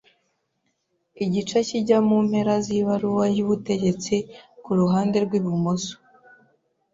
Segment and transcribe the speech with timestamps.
[1.23, 4.15] igice kijya mu mpera z’ibaruwa y’ ubutegetsi
[4.63, 5.93] ku ruhande w’ibumoso.